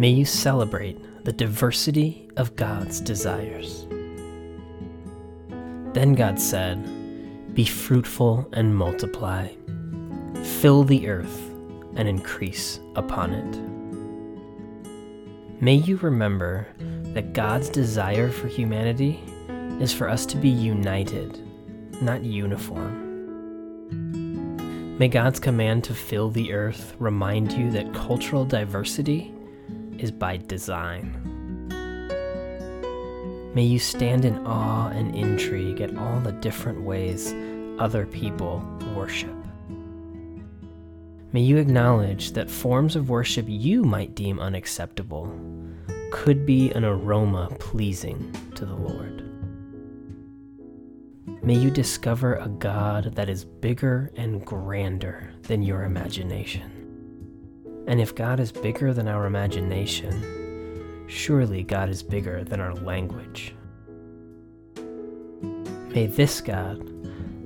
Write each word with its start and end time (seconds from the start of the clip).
May 0.00 0.08
you 0.08 0.24
celebrate 0.24 1.24
the 1.26 1.32
diversity 1.32 2.26
of 2.38 2.56
God's 2.56 3.02
desires. 3.02 3.86
Then 5.92 6.14
God 6.14 6.40
said, 6.40 7.54
Be 7.54 7.66
fruitful 7.66 8.48
and 8.54 8.74
multiply, 8.74 9.48
fill 10.42 10.84
the 10.84 11.06
earth 11.06 11.50
and 11.96 12.08
increase 12.08 12.80
upon 12.96 13.34
it. 13.34 13.60
May 15.62 15.74
you 15.74 15.98
remember 15.98 16.66
that 17.12 17.34
God's 17.34 17.68
desire 17.68 18.30
for 18.30 18.48
humanity 18.48 19.20
is 19.80 19.92
for 19.92 20.08
us 20.08 20.24
to 20.24 20.38
be 20.38 20.48
united, 20.48 21.38
not 22.00 22.24
uniform. 22.24 23.08
May 24.96 25.08
God's 25.08 25.40
command 25.40 25.84
to 25.84 25.94
fill 25.94 26.30
the 26.30 26.54
earth 26.54 26.96
remind 26.98 27.52
you 27.52 27.70
that 27.72 27.92
cultural 27.92 28.46
diversity 28.46 29.34
is 30.02 30.10
by 30.10 30.36
design. 30.36 31.68
May 33.54 33.64
you 33.64 33.78
stand 33.78 34.24
in 34.24 34.46
awe 34.46 34.88
and 34.88 35.14
intrigue 35.14 35.80
at 35.80 35.96
all 35.96 36.20
the 36.20 36.32
different 36.32 36.82
ways 36.82 37.34
other 37.78 38.06
people 38.06 38.62
worship. 38.94 39.34
May 41.32 41.40
you 41.40 41.58
acknowledge 41.58 42.32
that 42.32 42.50
forms 42.50 42.96
of 42.96 43.08
worship 43.08 43.44
you 43.48 43.84
might 43.84 44.14
deem 44.14 44.40
unacceptable 44.40 45.32
could 46.10 46.44
be 46.44 46.70
an 46.72 46.84
aroma 46.84 47.48
pleasing 47.60 48.34
to 48.56 48.64
the 48.64 48.74
Lord. 48.74 49.26
May 51.42 51.54
you 51.54 51.70
discover 51.70 52.34
a 52.34 52.48
God 52.48 53.14
that 53.14 53.28
is 53.28 53.44
bigger 53.44 54.10
and 54.16 54.44
grander 54.44 55.32
than 55.42 55.62
your 55.62 55.84
imagination. 55.84 56.79
And 57.86 58.00
if 58.00 58.14
God 58.14 58.40
is 58.40 58.52
bigger 58.52 58.92
than 58.92 59.08
our 59.08 59.26
imagination, 59.26 61.04
surely 61.08 61.62
God 61.62 61.88
is 61.88 62.02
bigger 62.02 62.44
than 62.44 62.60
our 62.60 62.74
language. 62.74 63.54
May 65.92 66.06
this 66.06 66.40
God 66.40 66.78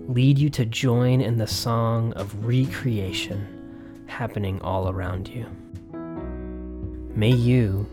lead 0.09 0.39
you 0.39 0.51
to 0.51 0.67
join 0.67 1.23
in 1.23 1.39
the 1.39 1.47
song 1.47 2.13
of 2.13 2.45
recreation 2.45 4.05
happening 4.07 4.61
all 4.61 4.91
around 4.91 5.29
you. 5.29 5.47
May 7.15 7.33
you, 7.33 7.89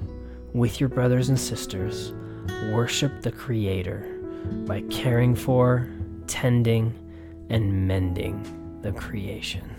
with 0.53 0.79
your 0.79 0.89
brothers 0.89 1.29
and 1.29 1.39
sisters, 1.39 2.13
worship 2.73 3.21
the 3.21 3.31
Creator 3.31 4.19
by 4.66 4.81
caring 4.89 5.35
for, 5.35 5.89
tending, 6.27 6.94
and 7.49 7.88
mending 7.88 8.79
the 8.81 8.91
creation. 8.91 9.75